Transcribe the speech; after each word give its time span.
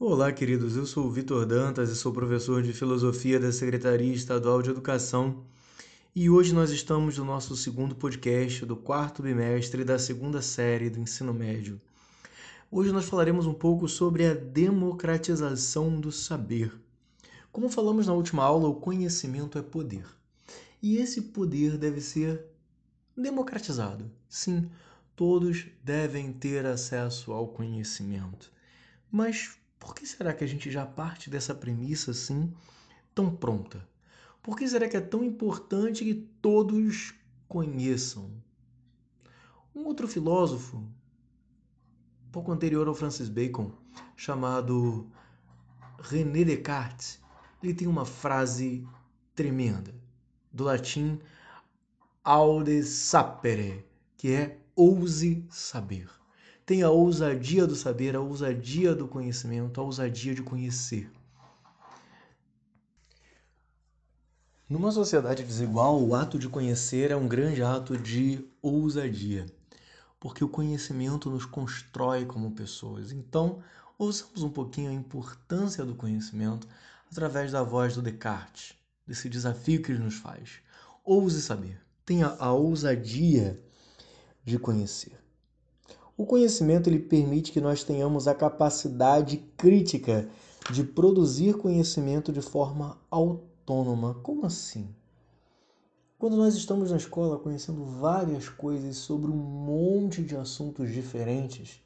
Olá, 0.00 0.30
queridos. 0.30 0.76
Eu 0.76 0.86
sou 0.86 1.06
o 1.06 1.10
Vitor 1.10 1.44
Dantas 1.44 1.90
e 1.90 1.96
sou 1.96 2.12
professor 2.12 2.62
de 2.62 2.72
Filosofia 2.72 3.40
da 3.40 3.50
Secretaria 3.50 4.14
Estadual 4.14 4.62
de 4.62 4.70
Educação. 4.70 5.44
E 6.14 6.30
hoje 6.30 6.54
nós 6.54 6.70
estamos 6.70 7.18
no 7.18 7.24
nosso 7.24 7.56
segundo 7.56 7.96
podcast 7.96 8.64
do 8.64 8.76
quarto 8.76 9.24
bimestre 9.24 9.82
da 9.82 9.98
segunda 9.98 10.40
série 10.40 10.88
do 10.88 11.00
ensino 11.00 11.34
médio. 11.34 11.80
Hoje 12.70 12.92
nós 12.92 13.06
falaremos 13.06 13.44
um 13.44 13.52
pouco 13.52 13.88
sobre 13.88 14.24
a 14.24 14.34
democratização 14.34 16.00
do 16.00 16.12
saber. 16.12 16.72
Como 17.50 17.68
falamos 17.68 18.06
na 18.06 18.12
última 18.12 18.44
aula, 18.44 18.68
o 18.68 18.76
conhecimento 18.76 19.58
é 19.58 19.62
poder. 19.62 20.06
E 20.80 20.98
esse 20.98 21.22
poder 21.22 21.76
deve 21.76 22.00
ser 22.00 22.44
democratizado. 23.16 24.08
Sim, 24.28 24.70
todos 25.16 25.66
devem 25.82 26.32
ter 26.32 26.64
acesso 26.66 27.32
ao 27.32 27.48
conhecimento. 27.48 28.52
Mas 29.10 29.58
por 29.78 29.94
que 29.94 30.06
será 30.06 30.32
que 30.32 30.44
a 30.44 30.46
gente 30.46 30.70
já 30.70 30.84
parte 30.84 31.30
dessa 31.30 31.54
premissa 31.54 32.10
assim, 32.10 32.52
tão 33.14 33.34
pronta? 33.34 33.86
Por 34.42 34.56
que 34.56 34.66
será 34.66 34.88
que 34.88 34.96
é 34.96 35.00
tão 35.00 35.22
importante 35.22 36.04
que 36.04 36.14
todos 36.14 37.14
conheçam? 37.46 38.30
Um 39.74 39.84
outro 39.84 40.08
filósofo, 40.08 40.82
pouco 42.32 42.50
anterior 42.50 42.88
ao 42.88 42.94
Francis 42.94 43.28
Bacon, 43.28 43.72
chamado 44.16 45.06
René 46.00 46.44
Descartes, 46.44 47.20
ele 47.62 47.74
tem 47.74 47.86
uma 47.86 48.04
frase 48.04 48.86
tremenda, 49.34 49.94
do 50.52 50.64
latim 50.64 51.20
aude 52.24 52.82
sapere, 52.82 53.84
que 54.16 54.32
é 54.32 54.58
ouse 54.74 55.44
saber. 55.50 56.10
Tenha 56.68 56.84
a 56.84 56.90
ousadia 56.90 57.66
do 57.66 57.74
saber, 57.74 58.14
a 58.14 58.20
ousadia 58.20 58.94
do 58.94 59.08
conhecimento, 59.08 59.80
a 59.80 59.84
ousadia 59.84 60.34
de 60.34 60.42
conhecer. 60.42 61.10
Numa 64.68 64.92
sociedade 64.92 65.42
desigual, 65.42 65.98
o 65.98 66.14
ato 66.14 66.38
de 66.38 66.46
conhecer 66.46 67.10
é 67.10 67.16
um 67.16 67.26
grande 67.26 67.62
ato 67.62 67.96
de 67.96 68.46
ousadia, 68.60 69.46
porque 70.20 70.44
o 70.44 70.48
conhecimento 70.50 71.30
nos 71.30 71.46
constrói 71.46 72.26
como 72.26 72.50
pessoas. 72.50 73.12
Então, 73.12 73.62
ouçamos 73.96 74.42
um 74.42 74.50
pouquinho 74.50 74.90
a 74.90 74.92
importância 74.94 75.86
do 75.86 75.94
conhecimento 75.94 76.68
através 77.10 77.50
da 77.50 77.62
voz 77.62 77.94
do 77.94 78.02
Descartes, 78.02 78.74
desse 79.06 79.30
desafio 79.30 79.80
que 79.80 79.90
ele 79.90 80.04
nos 80.04 80.16
faz. 80.16 80.60
Ouse 81.02 81.40
saber, 81.40 81.80
tenha 82.04 82.36
a 82.38 82.52
ousadia 82.52 83.58
de 84.44 84.58
conhecer. 84.58 85.17
O 86.18 86.26
conhecimento 86.26 86.90
ele 86.90 86.98
permite 86.98 87.52
que 87.52 87.60
nós 87.60 87.84
tenhamos 87.84 88.26
a 88.26 88.34
capacidade 88.34 89.36
crítica 89.56 90.28
de 90.72 90.82
produzir 90.82 91.56
conhecimento 91.56 92.32
de 92.32 92.42
forma 92.42 93.00
autônoma. 93.08 94.14
Como 94.14 94.44
assim? 94.44 94.92
Quando 96.18 96.36
nós 96.36 96.56
estamos 96.56 96.90
na 96.90 96.96
escola 96.96 97.38
conhecendo 97.38 97.84
várias 97.84 98.48
coisas 98.48 98.96
sobre 98.96 99.30
um 99.30 99.36
monte 99.36 100.20
de 100.24 100.36
assuntos 100.36 100.90
diferentes, 100.90 101.80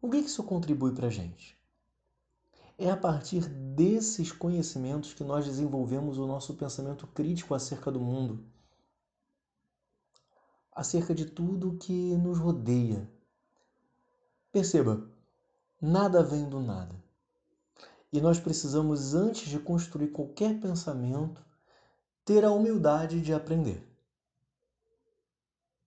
o 0.00 0.08
que 0.08 0.16
isso 0.16 0.42
contribui 0.44 0.94
para 0.94 1.08
a 1.08 1.10
gente? 1.10 1.54
É 2.78 2.90
a 2.90 2.96
partir 2.96 3.46
desses 3.50 4.32
conhecimentos 4.32 5.12
que 5.12 5.22
nós 5.22 5.44
desenvolvemos 5.44 6.16
o 6.16 6.26
nosso 6.26 6.54
pensamento 6.54 7.06
crítico 7.08 7.54
acerca 7.54 7.92
do 7.92 8.00
mundo, 8.00 8.42
acerca 10.72 11.14
de 11.14 11.26
tudo 11.26 11.76
que 11.76 12.16
nos 12.16 12.38
rodeia 12.38 13.06
Perceba, 14.58 15.00
nada 15.80 16.20
vem 16.20 16.48
do 16.48 16.58
nada. 16.58 16.92
E 18.12 18.20
nós 18.20 18.40
precisamos, 18.40 19.14
antes 19.14 19.48
de 19.48 19.60
construir 19.60 20.08
qualquer 20.08 20.58
pensamento, 20.58 21.40
ter 22.24 22.44
a 22.44 22.50
humildade 22.50 23.20
de 23.20 23.32
aprender. 23.32 23.88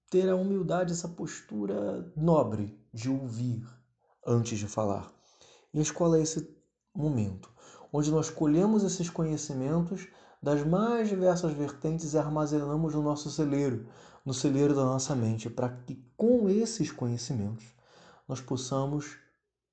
Ter 0.09 0.29
a 0.29 0.37
humildade, 0.37 0.93
essa 0.93 1.09
postura 1.09 2.09
nobre 2.15 2.79
de 2.93 3.09
ouvir 3.09 3.67
antes 4.25 4.57
de 4.57 4.69
falar. 4.69 5.11
E 5.73 5.79
a 5.79 5.81
escola 5.81 6.17
é 6.17 6.21
esse 6.21 6.49
momento 6.95 7.51
onde 7.91 8.09
nós 8.09 8.29
colhemos 8.29 8.85
esses 8.85 9.09
conhecimentos 9.09 10.07
das 10.41 10.65
mais 10.65 11.09
diversas 11.09 11.51
vertentes 11.51 12.13
e 12.13 12.17
armazenamos 12.17 12.95
no 12.95 13.01
nosso 13.01 13.29
celeiro, 13.29 13.85
no 14.25 14.33
celeiro 14.33 14.73
da 14.73 14.85
nossa 14.85 15.13
mente, 15.13 15.49
para 15.49 15.67
que 15.67 16.01
com 16.15 16.47
esses 16.47 16.89
conhecimentos 16.89 17.80
nós 18.31 18.39
possamos 18.39 19.17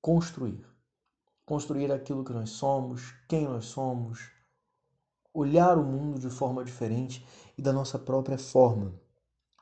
construir. 0.02 0.66
Construir 1.46 1.92
aquilo 1.92 2.24
que 2.24 2.32
nós 2.32 2.50
somos, 2.50 3.14
quem 3.28 3.44
nós 3.44 3.66
somos, 3.66 4.32
olhar 5.32 5.78
o 5.78 5.84
mundo 5.84 6.19
de 6.19 6.28
forma 6.28 6.64
diferente 6.64 7.24
e 7.56 7.62
da 7.62 7.72
nossa 7.72 8.00
própria 8.00 8.36
forma. 8.36 8.92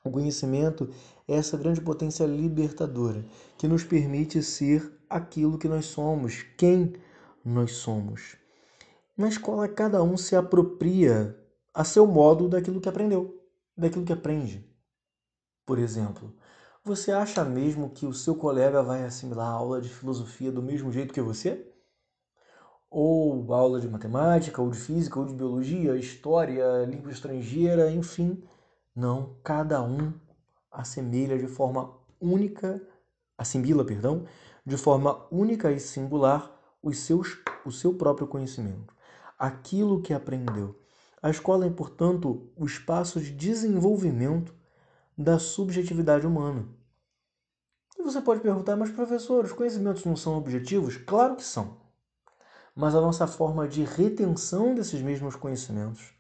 O 0.02 0.10
conhecimento 0.10 0.88
é 1.28 1.34
essa 1.34 1.58
grande 1.58 1.82
potência 1.82 2.24
libertadora 2.24 3.22
que 3.58 3.68
nos 3.68 3.84
permite 3.84 4.42
ser 4.42 4.90
aquilo 5.10 5.58
que 5.58 5.68
nós 5.68 5.84
somos, 5.84 6.42
quem 6.56 6.94
nós 7.44 7.72
somos. 7.72 8.38
Na 9.14 9.28
escola, 9.28 9.68
cada 9.68 10.02
um 10.02 10.16
se 10.16 10.34
apropria 10.34 11.38
a 11.74 11.84
seu 11.84 12.06
modo 12.06 12.48
daquilo 12.48 12.80
que 12.80 12.88
aprendeu, 12.88 13.46
daquilo 13.76 14.06
que 14.06 14.12
aprende. 14.14 14.66
Por 15.66 15.78
exemplo, 15.78 16.34
você 16.86 17.10
acha 17.10 17.44
mesmo 17.44 17.90
que 17.90 18.06
o 18.06 18.12
seu 18.12 18.36
colega 18.36 18.80
vai 18.80 19.02
assimilar 19.02 19.48
a 19.48 19.54
aula 19.54 19.80
de 19.80 19.88
filosofia 19.88 20.52
do 20.52 20.62
mesmo 20.62 20.92
jeito 20.92 21.12
que 21.12 21.20
você? 21.20 21.66
Ou 22.88 23.52
aula 23.52 23.80
de 23.80 23.88
matemática, 23.88 24.62
ou 24.62 24.70
de 24.70 24.78
física, 24.78 25.18
ou 25.18 25.26
de 25.26 25.34
biologia, 25.34 25.96
história, 25.96 26.84
língua 26.84 27.10
estrangeira, 27.10 27.90
enfim. 27.90 28.40
Não, 28.94 29.34
cada 29.42 29.82
um 29.82 30.12
assemelha 30.70 31.36
de 31.36 31.48
forma 31.48 31.92
única, 32.20 32.80
assimila, 33.36 33.84
perdão, 33.84 34.24
de 34.64 34.76
forma 34.76 35.26
única 35.28 35.72
e 35.72 35.80
singular 35.80 36.56
os 36.80 37.00
seus, 37.00 37.36
o 37.64 37.72
seu 37.72 37.94
próprio 37.94 38.28
conhecimento, 38.28 38.94
aquilo 39.36 40.00
que 40.02 40.14
aprendeu. 40.14 40.80
A 41.20 41.30
escola 41.30 41.66
é, 41.66 41.70
portanto, 41.70 42.48
o 42.56 42.64
espaço 42.64 43.20
de 43.20 43.32
desenvolvimento 43.32 44.54
da 45.18 45.40
subjetividade 45.40 46.24
humana. 46.24 46.75
Você 48.06 48.20
pode 48.20 48.40
perguntar, 48.40 48.76
mas 48.76 48.90
professor, 48.90 49.44
os 49.44 49.50
conhecimentos 49.50 50.04
não 50.04 50.14
são 50.14 50.38
objetivos? 50.38 50.96
Claro 50.96 51.34
que 51.34 51.42
são. 51.42 51.76
Mas 52.72 52.94
a 52.94 53.00
nossa 53.00 53.26
forma 53.26 53.66
de 53.66 53.82
retenção 53.82 54.76
desses 54.76 55.02
mesmos 55.02 55.34
conhecimentos 55.34 56.14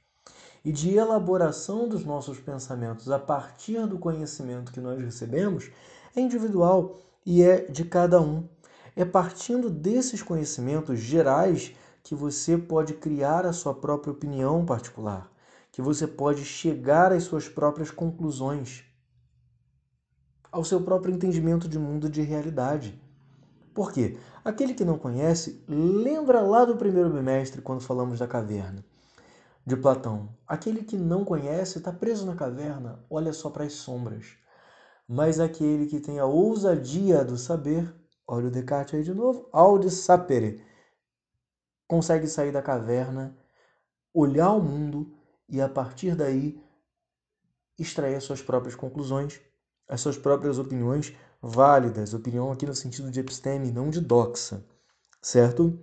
e 0.64 0.72
de 0.72 0.96
elaboração 0.96 1.88
dos 1.88 2.04
nossos 2.04 2.40
pensamentos 2.40 3.08
a 3.08 3.20
partir 3.20 3.86
do 3.86 4.00
conhecimento 4.00 4.72
que 4.72 4.80
nós 4.80 5.00
recebemos 5.00 5.70
é 6.16 6.20
individual 6.20 6.98
e 7.24 7.44
é 7.44 7.66
de 7.66 7.84
cada 7.84 8.20
um. 8.20 8.48
É 8.96 9.04
partindo 9.04 9.70
desses 9.70 10.24
conhecimentos 10.24 10.98
gerais 10.98 11.72
que 12.02 12.16
você 12.16 12.58
pode 12.58 12.94
criar 12.94 13.46
a 13.46 13.52
sua 13.52 13.74
própria 13.74 14.12
opinião 14.12 14.66
particular, 14.66 15.30
que 15.70 15.80
você 15.80 16.04
pode 16.04 16.44
chegar 16.44 17.12
às 17.12 17.22
suas 17.22 17.48
próprias 17.48 17.92
conclusões 17.92 18.84
ao 20.56 20.64
seu 20.64 20.80
próprio 20.80 21.14
entendimento 21.14 21.68
de 21.68 21.78
mundo 21.78 22.08
de 22.08 22.22
realidade. 22.22 22.98
Por 23.74 23.92
quê? 23.92 24.16
Aquele 24.42 24.72
que 24.72 24.86
não 24.86 24.96
conhece, 24.96 25.62
lembra 25.68 26.40
lá 26.40 26.64
do 26.64 26.78
primeiro 26.78 27.10
bimestre, 27.10 27.60
quando 27.60 27.82
falamos 27.82 28.20
da 28.20 28.26
caverna 28.26 28.82
de 29.66 29.76
Platão. 29.76 30.34
Aquele 30.48 30.82
que 30.82 30.96
não 30.96 31.26
conhece 31.26 31.76
está 31.76 31.92
preso 31.92 32.24
na 32.24 32.34
caverna, 32.34 33.04
olha 33.10 33.34
só 33.34 33.50
para 33.50 33.64
as 33.64 33.74
sombras. 33.74 34.38
Mas 35.06 35.38
aquele 35.38 35.84
que 35.84 36.00
tem 36.00 36.18
a 36.18 36.24
ousadia 36.24 37.22
do 37.22 37.36
saber, 37.36 37.94
olha 38.26 38.46
o 38.46 38.50
Descartes 38.50 38.94
aí 38.94 39.02
de 39.02 39.12
novo, 39.12 39.50
aude 39.52 39.90
sapere, 39.90 40.64
consegue 41.86 42.26
sair 42.26 42.50
da 42.50 42.62
caverna, 42.62 43.36
olhar 44.14 44.52
o 44.52 44.62
mundo 44.62 45.14
e 45.50 45.60
a 45.60 45.68
partir 45.68 46.16
daí 46.16 46.58
extrair 47.78 48.18
suas 48.22 48.40
próprias 48.40 48.74
conclusões 48.74 49.38
as 49.88 50.00
suas 50.00 50.16
próprias 50.16 50.58
opiniões 50.58 51.14
válidas, 51.40 52.14
opinião 52.14 52.50
aqui 52.50 52.66
no 52.66 52.74
sentido 52.74 53.10
de 53.10 53.20
episteme, 53.20 53.70
não 53.70 53.90
de 53.90 54.00
doxa, 54.00 54.64
certo? 55.22 55.78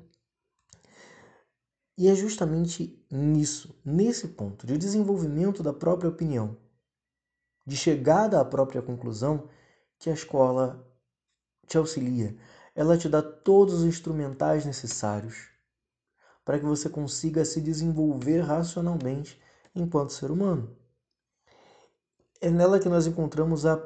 E 1.97 2.07
é 2.07 2.15
justamente 2.15 3.05
nisso, 3.09 3.79
nesse 3.85 4.29
ponto 4.29 4.65
de 4.65 4.77
desenvolvimento 4.77 5.61
da 5.61 5.71
própria 5.71 6.09
opinião, 6.09 6.57
de 7.65 7.77
chegada 7.77 8.41
à 8.41 8.45
própria 8.45 8.81
conclusão, 8.81 9.47
que 10.00 10.09
a 10.09 10.13
escola 10.13 10.85
te 11.67 11.77
auxilia. 11.77 12.35
Ela 12.75 12.97
te 12.97 13.07
dá 13.07 13.21
todos 13.21 13.75
os 13.75 13.83
instrumentais 13.85 14.65
necessários 14.65 15.49
para 16.44 16.59
que 16.59 16.65
você 16.65 16.89
consiga 16.89 17.45
se 17.45 17.61
desenvolver 17.61 18.41
racionalmente 18.41 19.39
enquanto 19.73 20.11
ser 20.11 20.29
humano. 20.29 20.75
É 22.41 22.49
nela 22.49 22.79
que 22.79 22.89
nós 22.89 23.07
encontramos 23.07 23.65
a 23.65 23.77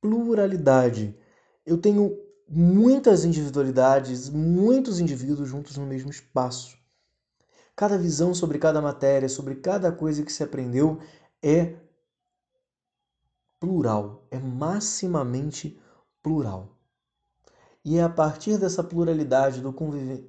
pluralidade. 0.00 1.16
Eu 1.64 1.78
tenho 1.78 2.18
muitas 2.48 3.24
individualidades, 3.24 4.28
muitos 4.30 5.00
indivíduos 5.00 5.48
juntos 5.48 5.76
no 5.76 5.86
mesmo 5.86 6.10
espaço. 6.10 6.76
Cada 7.76 7.98
visão 7.98 8.34
sobre 8.34 8.58
cada 8.58 8.80
matéria, 8.80 9.28
sobre 9.28 9.56
cada 9.56 9.92
coisa 9.92 10.22
que 10.22 10.32
se 10.32 10.42
aprendeu 10.42 10.98
é 11.42 11.76
plural, 13.60 14.26
é 14.30 14.38
maximamente 14.38 15.80
plural. 16.22 16.76
E 17.84 17.98
é 17.98 18.02
a 18.02 18.08
partir 18.08 18.58
dessa 18.58 18.82
pluralidade 18.82 19.60
do 19.60 19.72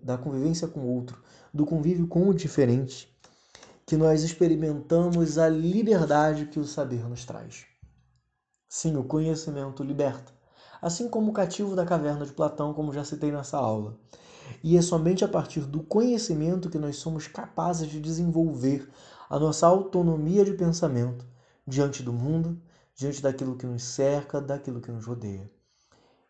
da 0.03 0.17
convivência 0.17 0.67
com 0.67 0.81
o 0.81 0.87
outro, 0.87 1.21
do 1.53 1.65
convívio 1.65 2.07
com 2.07 2.29
o 2.29 2.33
diferente, 2.33 3.11
que 3.85 3.97
nós 3.97 4.23
experimentamos 4.23 5.37
a 5.37 5.49
liberdade 5.49 6.45
que 6.45 6.59
o 6.59 6.63
saber 6.63 7.07
nos 7.09 7.25
traz. 7.25 7.68
Sim, 8.69 8.95
o 8.95 9.03
conhecimento 9.03 9.83
liberta, 9.83 10.31
assim 10.81 11.09
como 11.09 11.31
o 11.31 11.33
cativo 11.33 11.75
da 11.75 11.85
caverna 11.85 12.25
de 12.25 12.31
Platão, 12.31 12.73
como 12.73 12.93
já 12.93 13.03
citei 13.03 13.31
nessa 13.31 13.57
aula. 13.57 13.97
E 14.63 14.77
é 14.77 14.81
somente 14.81 15.25
a 15.25 15.27
partir 15.27 15.61
do 15.61 15.83
conhecimento 15.83 16.69
que 16.69 16.77
nós 16.77 16.97
somos 16.97 17.27
capazes 17.27 17.89
de 17.89 17.99
desenvolver 17.99 18.89
a 19.29 19.37
nossa 19.37 19.67
autonomia 19.67 20.45
de 20.45 20.53
pensamento 20.53 21.25
diante 21.67 22.01
do 22.01 22.13
mundo, 22.13 22.61
diante 22.95 23.21
daquilo 23.21 23.57
que 23.57 23.65
nos 23.65 23.83
cerca, 23.83 24.39
daquilo 24.39 24.79
que 24.79 24.91
nos 24.91 25.05
rodeia. 25.05 25.51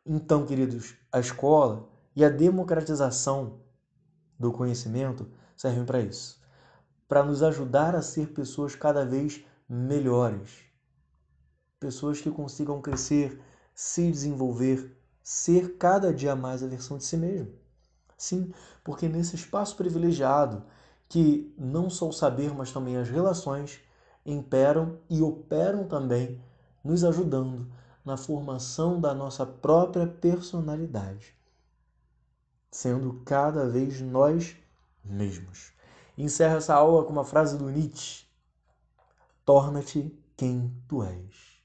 Então, 0.06 0.46
queridos, 0.46 0.96
a 1.12 1.20
escola 1.20 1.88
e 2.16 2.26
a 2.26 2.30
democratização 2.30 3.60
do 4.40 4.52
conhecimento 4.52 5.30
servem 5.56 5.86
para 5.86 6.00
isso 6.00 6.40
para 7.10 7.24
nos 7.24 7.42
ajudar 7.42 7.96
a 7.96 8.04
ser 8.04 8.34
pessoas 8.34 8.76
cada 8.76 9.04
vez 9.04 9.44
melhores. 9.68 10.69
Pessoas 11.80 12.20
que 12.20 12.30
consigam 12.30 12.82
crescer, 12.82 13.42
se 13.74 14.12
desenvolver, 14.12 14.98
ser 15.24 15.78
cada 15.78 16.14
dia 16.14 16.36
mais 16.36 16.62
a 16.62 16.68
versão 16.68 16.98
de 16.98 17.06
si 17.06 17.16
mesmo. 17.16 17.54
Sim, 18.18 18.54
porque 18.84 19.08
nesse 19.08 19.36
espaço 19.36 19.78
privilegiado, 19.78 20.66
que 21.08 21.54
não 21.58 21.90
só 21.90 22.10
o 22.10 22.14
saber, 22.14 22.54
mas 22.54 22.72
também 22.72 22.98
as 22.98 23.10
relações 23.10 23.80
imperam 24.26 25.00
e 25.10 25.22
operam 25.22 25.88
também, 25.88 26.44
nos 26.84 27.04
ajudando 27.04 27.72
na 28.04 28.18
formação 28.18 29.00
da 29.00 29.14
nossa 29.14 29.46
própria 29.46 30.06
personalidade, 30.06 31.34
sendo 32.70 33.22
cada 33.26 33.70
vez 33.70 34.02
nós 34.02 34.58
mesmos. 35.04 35.72
Encerro 36.18 36.58
essa 36.58 36.76
aula 36.76 37.06
com 37.06 37.14
uma 37.14 37.24
frase 37.24 37.58
do 37.58 37.70
Nietzsche: 37.70 38.26
Torna-te 39.46 40.14
quem 40.36 40.74
tu 40.88 41.02
és. 41.04 41.59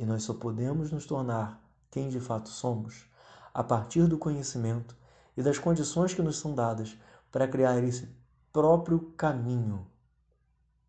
E 0.00 0.04
nós 0.06 0.22
só 0.22 0.32
podemos 0.32 0.90
nos 0.90 1.04
tornar 1.04 1.62
quem 1.90 2.08
de 2.08 2.18
fato 2.18 2.48
somos 2.48 3.04
a 3.52 3.62
partir 3.62 4.06
do 4.06 4.16
conhecimento 4.16 4.96
e 5.36 5.42
das 5.42 5.58
condições 5.58 6.14
que 6.14 6.22
nos 6.22 6.38
são 6.38 6.54
dadas 6.54 6.96
para 7.30 7.46
criar 7.46 7.84
esse 7.84 8.08
próprio 8.50 9.12
caminho 9.14 9.86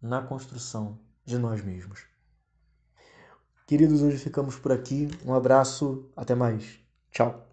na 0.02 0.22
construção 0.22 0.98
de 1.25 1.38
nós 1.38 1.62
mesmos. 1.62 2.06
Queridos, 3.68 4.02
hoje 4.02 4.18
ficamos 4.18 4.56
por 4.56 4.72
aqui. 4.72 5.10
Um 5.25 5.34
abraço, 5.34 6.10
até 6.16 6.34
mais. 6.34 6.80
Tchau. 7.12 7.50